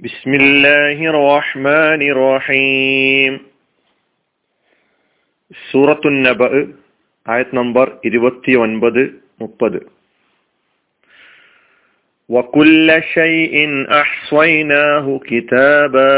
بسم 0.00 0.30
الله 0.34 0.98
الرحمن 1.08 2.00
الرحيم 2.10 3.32
സൂറത്തു 5.64 6.08
നബ 6.18 6.40
ആയത് 7.26 7.52
നമ്പർ 7.58 7.86
ഇരുപത്തി 8.08 8.52
ഒൻപത് 8.64 9.02
മുപ്പത് 9.40 9.78
وكل 12.30 12.88
شيء 13.14 13.54
أحصيناه 14.02 15.06
كتابا 15.28 16.14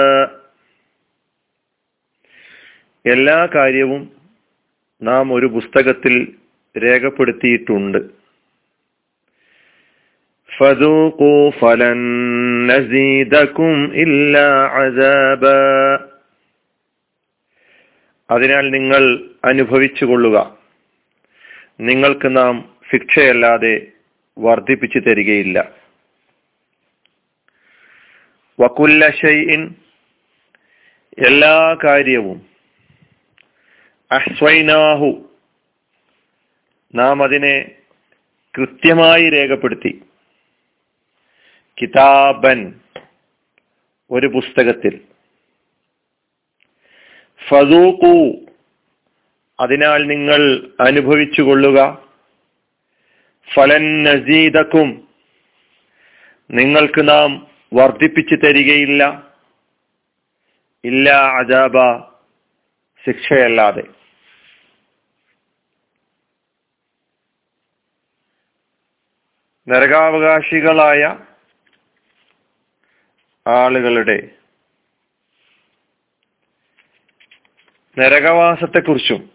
എല്ലാ 3.04 3.38
കാര്യവും 3.54 4.02
നാം 5.02 5.24
ഒരു 5.32 5.46
പുസ്തകത്തിൽ 5.46 6.14
രേഖപ്പെടുത്തിയിട്ടുണ്ട് 6.74 7.98
فذوقوا 10.50 11.50
فلن 11.52 11.98
نزيدكم 12.66 13.74
إلا 13.94 14.46
عذابا 14.68 15.62
അതിനാൽ 18.30 18.64
നിങ്ങൾ 18.70 19.02
അനുഭവിച്ചു 19.44 20.04
കൊള്ളുക 20.04 20.36
നിങ്ങൾക്ക് 21.80 22.28
നാം 22.36 22.54
ശിക്ഷയല്ലാതെ 22.90 23.74
വർദ്ധിപ്പിച്ചു 24.36 24.98
തരികയില്ല 24.98 25.58
വക്കുല്ല 28.58 29.02
ഷൈഇൻ 29.20 29.62
എല്ലാ 31.26 31.54
കാര്യവും 31.84 32.38
അഹ്സ്വൈനാഹു 34.10 35.10
നാം 36.94 37.22
അതിനെ 37.22 37.54
കൃത്യമായി 38.54 39.24
രേഖപ്പെടുത്തി 39.28 39.92
കിതാബൻ 41.81 42.79
ഒരു 44.11 44.27
പുസ്തകത്തിൽ. 44.27 45.01
ഫസൂക്കു 47.49 48.45
അതിനാൽ 49.59 50.07
നിങ്ങൾ 50.07 50.69
അനുഭവിച്ചു 50.79 51.41
കൊള്ളുക. 51.41 52.07
ഫലൻ 53.53 54.03
നസീദക്കും 54.03 55.07
നിങ്ങൾക്ക് 56.51 57.09
നാം 57.09 57.47
വർദ്ധിപ്പിച്ചു 57.73 58.35
തരികയില്ല. 58.35 59.31
ഇല്ല 60.83 61.09
അജാബ 61.09 61.99
ശിക്ഷയല്ലാതെ. 63.05 63.83
നരകാവകാശികളായ 69.67 71.17
ആളുകളുടെ 73.47 74.29
നരകവാസത്തെക്കുറിച്ചും 77.99 79.29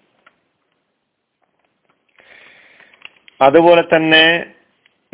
അതുപോലെ 3.41 3.83
തന്നെ 3.83 4.55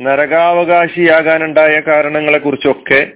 നരകാവകാശിയാകാനുണ്ടായ 0.01 1.81
കാരണങ്ങളെക്കുറിച്ചൊക്കെ 1.81 3.13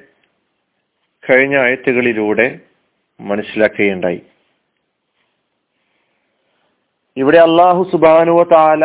കഴിഞ്ഞ 1.30 1.56
ആയത്തുകളിലൂടെ 1.56 2.60
മനസ്സിലാക്കുകയുണ്ടായി. 3.20 4.22
ഇവിടെ 7.16 7.38
അള്ളാഹു 7.38 7.88
സുബാനുവ 7.92 8.44
താല 8.44 8.84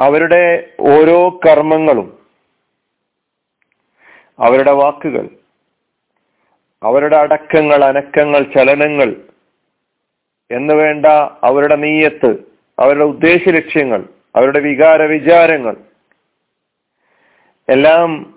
അവരുടെ 0.00 0.74
ഓരോ 0.80 1.40
കർമ്മങ്ങളും 1.46 2.19
അവരുടെ 4.40 4.70
വാക്കുകൾ 4.70 5.28
അവരുടെ 6.82 7.16
അടക്കങ്ങൾ 7.16 7.84
അനക്കങ്ങൾ 7.84 8.42
ചലനങ്ങൾ 8.42 9.08
എന്ന് 10.50 10.74
വേണ്ട 10.74 11.06
അവരുടെ 11.44 11.76
നീയത്ത് 11.76 12.30
അവരുടെ 12.78 13.04
ഉദ്ദേശ 13.04 13.48
ലക്ഷ്യങ്ങൾ 13.48 14.00
അവരുടെ 14.36 14.60
വികാര 14.60 15.02
വിചാരങ്ങൾ 15.02 15.76
എല്ലാം 17.68 18.34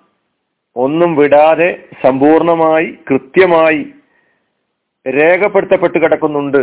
ഒന്നും 0.76 1.16
വിടാതെ 1.16 1.90
സമ്പൂർണമായി 2.04 2.98
കൃത്യമായി 3.10 3.94
രേഖപ്പെടുത്തപ്പെട്ട് 5.06 5.98
കിടക്കുന്നുണ്ട്. 6.00 6.62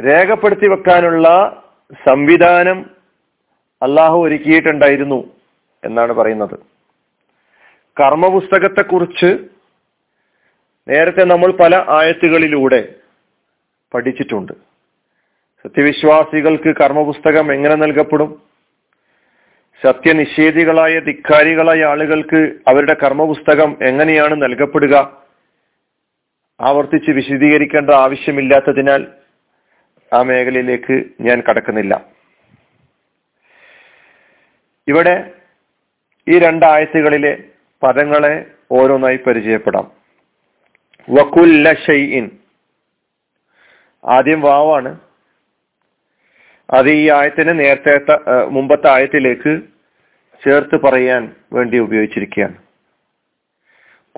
രേഖപ്പെടുത്തി 0.00 0.68
വെക്കാനുള്ള 0.68 1.28
സംവിധാനം 2.08 2.90
അള്ളാഹു 3.82 4.18
ഒരുക്കിയിട്ടുണ്ടായിരുന്നു 4.26 5.20
എന്നാണ് 5.84 6.12
പറയുന്നത്. 6.12 6.75
കർമ്മപുസ്തകത്തെക്കുറിച്ച് 8.00 9.38
നേരത്തെ 10.88 11.24
നമ്മൾ 11.24 11.52
പല 11.52 11.84
ആയത്തുകളിലൂടെ 11.88 12.94
പഠിച്ചിട്ടുണ്ട്. 13.94 14.52
സത്യവിശ്വാസികൾക്ക് 15.64 16.76
കർമ്മപുസ്തകം 16.76 17.52
എങ്ങനെ 17.52 17.74
നൽകപ്പെടും? 17.74 18.42
സത്യനിഷേധികളായ 19.84 20.98
ധിക്കാരികളായ 20.98 21.84
ആളുകൾക്ക് 21.84 22.52
അവരുടെ 22.68 22.96
കർമ്മപുസ്തകം 23.02 23.76
എങ്ങനെയാണ് 23.82 24.42
നൽകപ്പെടുക? 24.42 25.22
ആവർത്തിച്ച് 26.60 27.10
വിശദീകരിക്കേണ്ട 27.10 27.90
ആവശ്യമില്ലാത്തതിനാൽ 27.90 29.06
ആ 30.12 30.22
മേഖലയിലേക്ക് 30.22 31.04
ഞാൻ 31.20 31.42
കടക്കുന്നില്ല. 31.50 32.06
ഇവിടെ 34.88 35.34
ഈ 36.28 36.38
രണ്ടായത്തുകളിലെ 36.38 37.38
പദങ്ങളെ 37.86 38.46
ഓരോന്നായി 38.70 39.16
പരിചയപ്പെടാം. 39.16 39.90
വക്കുല്ല 41.10 41.68
ആദ്യം 44.04 44.40
വാവാണ്. 44.40 45.00
അത് 46.70 46.90
ഈ 46.90 47.10
ആയത്തിന് 47.10 47.58
നേരത്തെ 47.60 47.98
മുമ്പത്തെ 48.48 48.88
ആയത്തിലേക്ക് 48.88 49.60
ചേർത്ത് 50.44 50.80
പറയാൻ 50.82 51.32
വേണ്ടി 51.52 51.78
ഉപയോഗിച്ചിരിക്കുകയാണ്. 51.78 52.54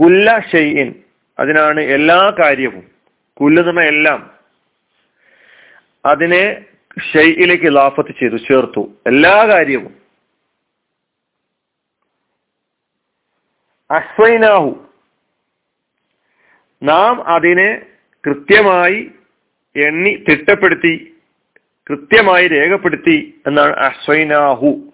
കുല്ല 0.00 0.38
ഷെയ്ഇൻ 0.52 0.94
അതിനാണ് 1.38 1.80
എല്ലാ 1.80 2.32
കാര്യവും 2.40 2.86
കുല്ല് 3.40 3.68
എന്ന് 3.68 3.82
എല്ലാം 3.82 4.30
അതിനെ 6.06 6.64
ഷെയ്യിലേക്ക് 7.14 7.76
ലാഫത്ത് 7.76 8.14
ചെയ്തു 8.20 8.36
ചേർത്തു. 8.36 8.92
എല്ലാ 9.06 9.46
കാര്യവും. 9.46 9.97
അസ്വൈനാഹു 13.90 14.90
നാം 16.82 17.26
അതിനെ 17.28 17.86
കൃത്യമായി 18.26 19.10
എണ്ണി 19.76 20.24
തിട്ടപ്പെടുത്തി 20.28 21.16
കൃത്യമായി 21.90 22.48
രേഖപ്പെടുത്തി 22.48 23.40
എന്നാണ് 23.46 23.74
അസ്വൈനാഹു 23.74 24.92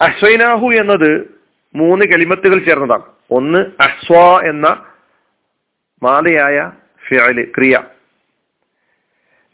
അശ്വൈനാഹു 0.00 0.66
എന്നത് 0.66 1.40
മൂന്ന് 1.74 2.04
കലിമത്തുകൾ 2.06 2.58
ചേർന്നതാണ്. 2.64 3.02
ഒന്ന് 3.30 3.58
അശ്വ 3.58 4.40
എന്ന 4.48 4.66
മാതയായ 6.02 6.70
ഫിയൽ 7.08 7.52
ക്രിയ. 7.56 7.80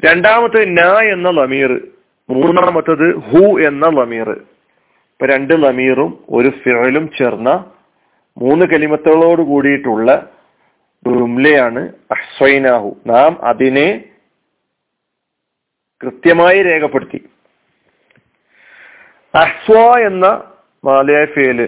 രണ്ടാമത്തെ 0.04 0.64
ന 0.64 0.80
എന്ന 1.12 1.30
ലമീർ 1.30 1.72
മൂന്നാമത്തത് 2.30 3.14
ഹു 3.16 3.58
എന്ന 3.60 3.86
ലമീർ. 3.88 4.53
ഇപ്പൊ 5.14 5.26
രണ്ട് 5.26 5.54
നമീറും 5.54 6.24
ഒരു 6.28 6.48
ഫിഅലും 6.48 7.04
ചേർന്ന 7.18 7.50
മൂന്ന് 8.36 8.64
കലിമത്തുകളോട് 8.66 9.42
കൂടിയിട്ടുള്ള 9.42 10.08
ജുംലയാണ് 11.06 11.82
അഹ്സൈനാഹു. 12.10 12.96
നാം 13.06 13.32
അതിനെ 13.42 14.04
കൃത്യമായി 16.00 16.62
രേഖപ്പെടുത്തി. 16.62 17.20
അഹ്സ്വ 19.34 19.76
എന്ന 20.06 20.26
മാലയായ 20.84 21.24
ഫേൽ 21.24 21.60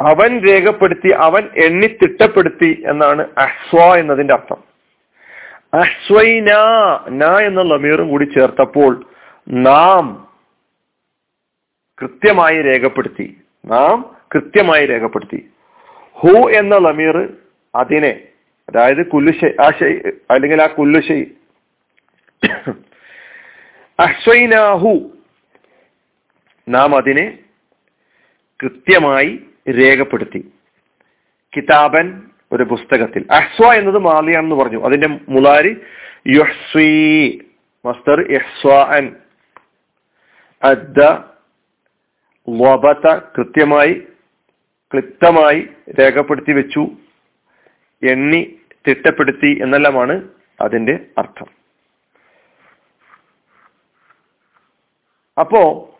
അവൻ 0.00 0.30
രേഖപ്പെടുത്തി 0.48 1.10
അവൻ 1.26 1.44
എണ്ണി 1.66 1.86
തിട്ടപ്പെടുത്തി 1.86 2.82
എന്നാണ് 2.90 3.22
അഹ്സ്വ 3.38 3.96
എന്നതിന്റെ 4.00 4.34
അർത്ഥം. 4.34 4.60
അഹ്സ്വൈന 5.74 6.50
ന 7.08 7.24
എന്ന 7.48 7.62
ലമീറും 7.62 8.08
കൂടി 8.08 8.24
ചേർത്തപ്പോൾ 8.24 8.92
നാം 9.68 10.04
കൃത്യമായി 12.00 12.62
രേഖപ്പെടുത്തി. 12.62 13.36
നാം 13.64 14.16
കൃത്യമായി 14.34 14.86
രേഖപ്പെടുത്തി. 14.86 15.48
ഹു 16.12 16.50
എന്ന 16.50 16.78
ലമീർ 16.78 17.28
അതിനെ 17.74 18.22
അതായത് 18.68 19.06
കുല്ലുശൈ 19.06 19.48
ആ 19.60 19.70
ഷൈ 19.80 19.92
അല്ലെങ്കിൽ 20.30 20.62
ആ 20.62 20.66
കുല്ലുശൈ 20.66 21.24
അശ്വൈനാഹു 23.98 25.10
നാം 26.68 26.96
അതിനെ 26.96 27.38
കൃത്യമായി 28.62 29.40
രേഖപ്പെടുത്തി. 29.68 30.52
കിതാബൻ 31.56 32.22
ഒരു 32.52 32.62
പുസ്തകത്തിൽ. 32.62 33.26
അഹ്സ്വ 33.30 33.72
എന്നത് 33.74 33.98
മാലിയാണെന്ന് 33.98 34.56
പറഞ്ഞു. 34.56 34.86
അതിന്റെ 34.86 35.08
മുലാരി 35.28 35.76
യുഹ്സ്വി 36.28 37.40
മസ്തർ 37.84 38.20
ഇഹ്സ്വാൻ 38.20 39.16
അദ്ദ 40.62 41.33
വബത 42.48 43.18
കൃത്യമായി 43.18 43.94
ക്ലിപ്തമായി 44.92 45.68
രേഖപ്പെടുത്തി 46.00 46.52
വെച്ചു 46.52 46.82
എണ്ണി 48.02 48.56
തിട്ടപ്പെടുത്തി 48.88 49.58
എന്നെല്ലാമാണ് 49.62 50.22
അതിന്റെ 50.60 51.00
അർത്ഥം. 51.18 51.46
അപ്പോ 55.40 55.90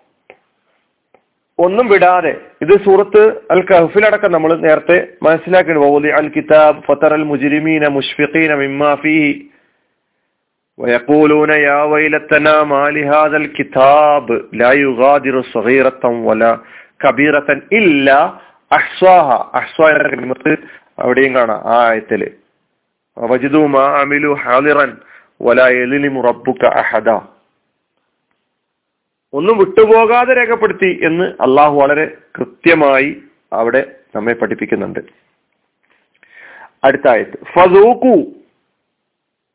ഒന്നും 1.58 1.86
വിടാതെ 1.88 2.40
ഇത് 2.62 2.84
സൂറത്ത് 2.84 3.22
അൽ 3.50 3.62
കഹഫിലടക്കം 3.62 4.32
നമ്മൾ 4.32 4.54
നേരത്തെ 4.56 5.08
മനസ്സിലാക്കി 5.22 6.10
അൽ 6.10 6.28
കിതാബ് 6.28 6.80
ഫത്തർ 6.80 7.14
അൽ 7.14 7.22
മുജിരിമീന 7.22 7.88
മുഷ്ഫിഖീന 7.88 8.54
മിമ്മാ 8.54 8.94
ഫീഹി 8.94 9.50
ويقولون 10.79 11.49
يا 11.61 11.79
ويلتنا 11.83 12.63
ما 12.65 12.83
لهذا 12.89 13.37
الكتاب 13.37 14.25
لا 14.53 14.71
يغادر 14.75 15.35
صغيرة 15.47 16.03
ولا 16.27 16.51
كبيرة 16.99 17.49
إلا 17.73 18.19
أحصاها 18.71 19.37
أحصاها 19.55 19.91
എന്ന 19.91 20.09
കലിമത്ത് 20.11 20.51
അവിടെയും 20.97 21.31
കാണാം 21.35 21.59
ആ 21.67 21.75
ആയത്തില് 21.87 22.29
വജിദു 23.17 23.61
മാ 23.67 23.83
അമിലു 23.99 24.31
ഹാലിറൻ 24.43 24.91
വലാ 25.41 25.67
യലിമു 25.73 26.19
റബ്ബുക 26.21 26.63
അഹദ 26.81 27.09
ഒന്നും 29.33 29.55
വിട്ടുപോകാതെ 29.57 30.33
രേഖപ്പെടുത്തി 30.33 30.91
എന്ന് 31.07 31.25
അള്ളാഹു 31.45 31.75
വളരെ 31.81 32.05
കൃത്യമായി 32.37 33.09
അവിടെ 33.51 33.81
നമ്മെ 34.15 34.33
പഠിപ്പിക്കുന്നുണ്ട് 34.33 35.01
അടുത്ത 36.83 37.05
ആയത്ത് 37.07 37.37
ഫസൂക്കു 37.53 38.13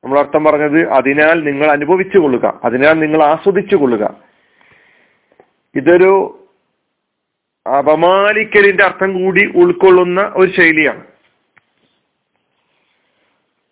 നമ്മൾ 0.03 0.19
അർത്ഥം 0.19 0.43
പറഞ്ഞത് 0.43 0.89
അതിനാൽ 0.89 1.43
നിങ്ങൾ 1.43 1.71
അനുഭവിച്ചു 1.71 2.17
കൊള്ളുക 2.17 2.59
അതിനാൽ 2.63 2.99
നിങ്ങൾ 2.99 3.23
ആസ്വദിച്ചു 3.23 3.75
കൊള്ളുക 3.75 4.29
ഇതൊരു 5.75 6.35
അപമാനിക്കലിന്റെ 7.77 8.83
അർത്ഥം 8.83 9.23
കൂടി 9.23 9.45
ഉൾക്കൊള്ളുന്ന 9.45 10.33
ഒരു 10.35 10.51
ശൈലിയാണ്. 10.51 11.03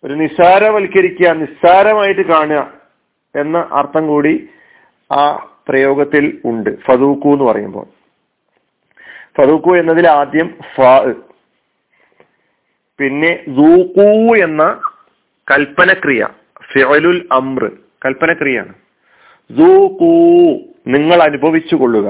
ഒരു 0.04 0.14
നിസ്സാരവൽക്കരിക്കുക 0.14 1.28
നിസ്സാരമായിട്ട് 1.28 2.20
കാണുക 2.20 2.72
എന്ന 3.40 3.68
അർത്ഥം 3.72 4.06
കൂടി 4.06 4.48
ആ 5.12 5.48
പ്രയോഗത്തിൽ 5.68 6.40
ഉണ്ട്. 6.44 6.70
ഫതൂക്കു 6.80 7.28
എന്ന് 7.28 7.44
പറയുമ്പോൾ. 7.44 7.86
ഫതൂക്കു 9.40 9.76
എന്നതിൽ 9.76 10.08
ആദ്യം 10.08 10.58
ഫ 10.76 10.80
പിന്നെ 13.00 13.32
എന്ന 14.44 14.80
കൽപ്പനക്രിയ 15.50 16.22
ഫിഅലുൽ 16.72 17.20
അമ്ര 17.32 17.64
കൽപ്പനക്രിയയാണ്. 18.04 18.72
ദൂക്കൂ 19.50 20.12
നിങ്ങൾ 20.86 21.18
അനുഭവിച്ചു 21.22 21.76
കൊള്ളുക 21.76 22.08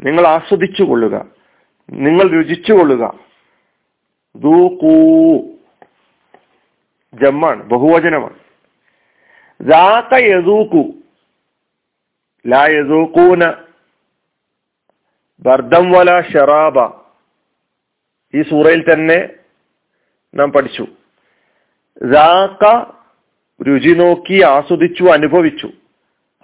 നിങ്ങൾ 0.00 0.24
ആസ്വദിച്ചു 0.26 0.82
കൊള്ളുക 0.82 1.16
നിങ്ങൾ 2.04 2.26
രുചിച്ചു 2.30 2.72
കൊള്ളുക 2.72 3.04
ജമ്മാണ് 7.12 7.62
ബഹുവചനമാണ്. 7.62 8.38
ലാ 9.70 9.86
ഈ 18.34 18.42
സൂറയിൽ 18.42 18.80
തന്നെ 18.92 19.18
നാം 20.34 20.52
പഠിച്ചു. 20.52 20.84
ദാക്ക 22.02 22.92
രുചി 23.62 23.94
നോക്കി 23.94 24.42
ആസ്വദിച്ചു 24.42 25.04
അനുഭവിച്ചു. 25.04 25.70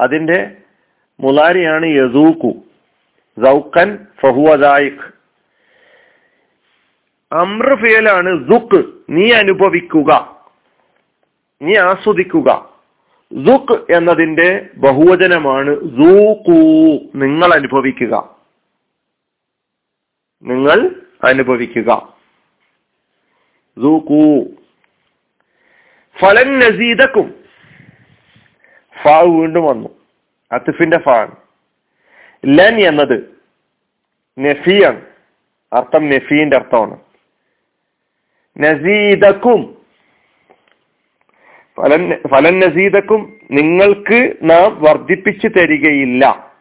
അതിന്റെ 0.01 0.57
മുലാരിയാണ് 1.21 1.87
യസൂക്കു 1.87 2.53
സൗക്കൻ 3.45 4.07
ഫഹുവദായിഖ് 4.21 5.13
അമ്രഫിയലാണ് 7.33 8.47
ദുക്ക് 8.47 8.85
നീ 9.11 9.33
അനുഭവിക്കുക. 9.33 10.43
നീ 11.63 11.77
ആസ്വദിക്കുക. 11.77 12.73
ദുക്ക് 13.33 13.93
എന്നതിന്റെ 13.93 14.71
ബഹുവചനമാണ് 14.77 15.71
നിങ്ങൾ 17.15 17.55
അനുഭവിക്കുക. 17.55 18.37
നിങ്ങൾ 20.43 21.03
അനുഭവിക്കുക. 21.25 22.15
ഫലൻ 26.23 26.59
നസീദക്കും. 26.59 27.35
ഫാ 29.03 29.21
വീണ്ടും 29.21 29.65
വന്നു. 29.65 29.89
അത്തിഫിന്റെ 30.53 30.99
ഫാണ് 30.99 31.35
ലൻ 32.47 32.81
എന്നത് 32.81 33.25
നെഫിയാണ്. 34.39 35.01
അർത്ഥം 35.73 36.11
നെഫീന്റെ 36.11 36.57
അർത്ഥമാണ്. 36.57 36.97
നസീദക്കും. 38.59 39.77
ഫലൻ 41.77 42.23
ഫലൻ 42.33 42.59
നസീദക്കും 42.59 43.41
നിങ്ങൾക്ക് 43.51 44.37
നാം 44.43 44.83
വർദ്ധിപ്പിച്ചു 44.83 45.49
തരികയില്ല. 45.49 46.53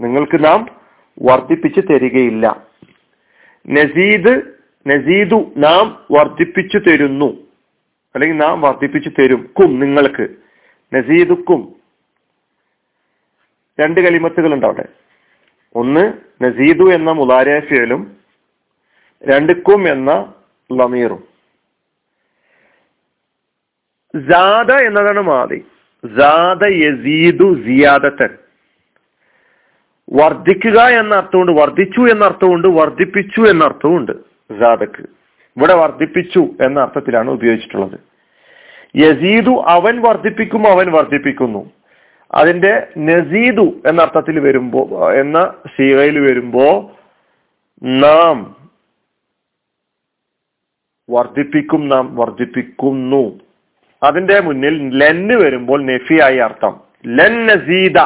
നിങ്ങൾക്ക് 0.00 0.44
നാം 0.44 0.80
വർദ്ധിപ്പിച്ചു 1.22 1.80
തരികയില്ല. 1.80 2.66
നസീദ് 3.68 4.42
നസീദു 4.86 5.52
നാം 5.56 6.06
വർദ്ധിപ്പിച്ചു 6.10 6.78
തരുന്നു. 6.78 7.49
അല്ലെങ്കിൽ 8.14 8.36
നാം 8.36 8.60
വർദ്ധിപ്പിച്ചു 8.60 9.08
തരും 9.08 9.54
കും 9.60 9.80
നിങ്ങൾക്ക്. 9.80 10.28
നസീദുക്കും. 10.94 11.76
രണ്ട് 13.80 14.00
കലിമത്തുകൾ 14.00 14.54
ഉണ്ട് 14.54 14.66
അവിടെ 14.66 14.88
ഒന്ന് 15.74 16.12
നസീദു 16.44 16.94
എന്ന 16.94 17.10
മുലാരഫിയലും 17.12 18.16
രണ്ട് 19.24 19.62
കും 19.62 19.88
എന്ന 19.88 20.34
ലമീറും. 20.72 21.28
ജാദ 24.14 24.72
എന്നതാണ് 24.72 25.20
മാതി. 25.20 25.64
ജാദ 26.04 26.64
യസീദു 26.64 27.54
സിയാദത്തൻ. 27.54 28.38
വർദ്ധിക്കുക 30.12 30.80
എന്ന 30.80 31.14
അർത്ഥമുണ്ട് 31.14 31.52
വർദ്ധിച്ചു 31.52 32.00
എന്ന 32.00 32.24
അർത്ഥമുണ്ട് 32.24 32.68
വർദ്ധിപ്പിച്ചു 32.68 33.40
എന്ന 33.40 33.64
അർത്ഥമുണ്ട് 33.64 34.12
ജാദക്ക് 34.60 35.19
ഇവിടെ 35.56 35.74
വർദ്ധിപ്പിച്ചു 35.74 36.38
എന്ന 36.38 36.80
അർത്ഥത്തിലാണ് 36.80 37.30
ഉപയോഗിച്ചിട്ടുള്ളത്. 37.30 38.00
യസീദു 38.96 39.64
അവൻ 39.66 40.00
വർദ്ധിപ്പിക്കും 40.00 40.68
അവൻ 40.68 40.92
വർദ്ധിപ്പിക്കുന്നു. 40.92 41.70
അതിന്റെ 42.34 42.86
നസീദു 42.98 43.82
എന്ന 43.86 44.02
അർത്ഥത്തിൽ 44.02 44.40
വരുമ്പോ 44.40 45.12
എന്ന 45.12 45.54
സീകയിൽ 45.76 46.18
വരുമ്പോ 46.18 46.98
നാം 47.82 48.56
വർദ്ധിപ്പിക്കും 51.10 51.88
നാം 51.88 52.16
വർദ്ധിപ്പിക്കുന്നു. 52.16 53.40
അതിന്റെ 54.02 54.40
മുന്നിൽ 54.40 54.98
ലെന്ന് 54.98 55.34
വരുമ്പോൾ 55.34 55.82
നെഫിയായി 55.82 56.36
അർത്ഥം. 56.36 56.80
ലൻ 57.06 57.46
നസീദ 57.46 57.98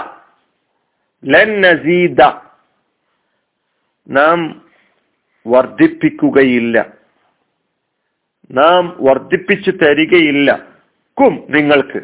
ലൻ 1.25 1.61
നസീദ. 1.61 2.23
നാം 4.09 4.63
വർദ്ധിപ്പിക്കുകയില്ല. 5.47 7.04
നാം 8.51 8.97
വർദ്ധിപ്പിച്ചു 9.01 9.71
തരികയില്ല. 9.71 10.75
ക്കും 11.21 11.45
നിങ്ങൾക്ക്. 11.51 12.01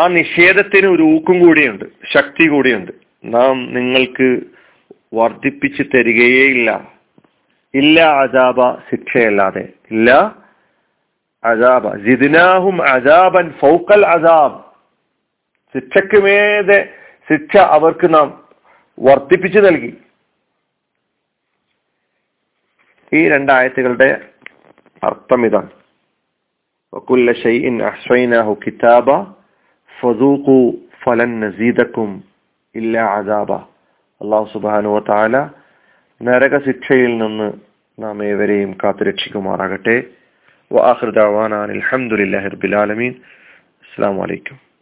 ആ 0.00 0.06
നിഷേധത്തിന് 0.06 0.86
ഒരു 0.86 1.02
ഊക്കും 1.02 1.46
കൂടിയുണ്ട് 1.46 1.84
ശക്തി 2.14 2.48
കൂടിയുണ്ട്. 2.48 2.92
നാം 3.24 3.74
നിങ്ങൾക്ക് 3.74 4.40
വർദ്ധിപ്പിച്ചു 5.14 5.82
തരികയേയില്ല. 5.82 6.92
ഇല്ല 7.74 8.00
അജാബ 8.00 8.74
ശിക്ഷയല്ലാതെ. 8.74 9.68
ഇല്ല 9.90 10.12
അജാബ. 11.44 11.96
ജിദിനാഹും 11.96 12.88
അജാബൻ 12.88 13.50
ഫൗക്കൽ 13.50 14.06
അജാബ്. 14.06 14.64
ശിക്ഷയ്ക്ക് 15.74 16.24
മേതെ 16.24 16.88
ശിക്ഷ 17.30 17.56
അവർക്ക് 17.56 18.14
നാം 18.14 18.48
വർദ്ധിപ്പിച്ചു 19.00 19.58
നൽകി. 19.58 19.96
ഈ 23.14 23.28
രണ്ടായത്തുകളുടെ 23.28 24.28
അർത്ഥം 25.04 25.46
ഇതാണ്. 25.46 25.70
കിതാബ 28.54 29.10
അദാബ. 33.00 33.52
അള്ളാഹു 33.52 34.52
സുബാനുവ 34.52 34.98
താല 34.98 35.50
നരക 36.22 36.66
ശിക്ഷയിൽ 36.66 37.18
നിന്ന് 37.18 37.52
നാം 37.98 38.24
ഏവരെയും 38.24 38.76
കാത്തുരക്ഷിക്കുമാറാകട്ടെ. 38.84 40.02
വാഹൃദാൻ 40.72 41.54
അസ്സാം 43.14 44.16
വലൈക്കും 44.16 44.73